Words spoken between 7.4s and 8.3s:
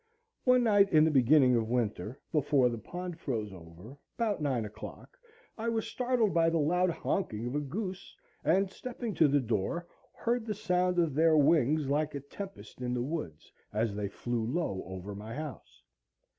of a goose,